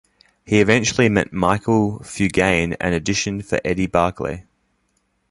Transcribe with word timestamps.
He 0.43 0.61
eventually 0.61 1.09
met 1.09 1.31
Michel 1.31 1.99
Fugain 2.03 2.75
and 2.79 2.95
auditioned 2.95 3.45
for 3.45 3.61
Eddie 3.63 3.85
Barclay. 3.85 4.47